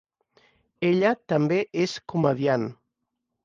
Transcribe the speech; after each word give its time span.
Ella 0.87 1.11
també 1.33 1.61
és 1.85 1.95
comediant. 2.15 2.69